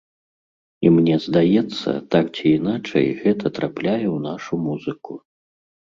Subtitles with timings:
[0.85, 5.13] І мне здаецца, так ці іначай гэта трапляе ў нашу музыку.